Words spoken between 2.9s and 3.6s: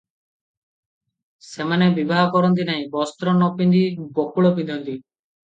ବସ୍ତ୍ର ନ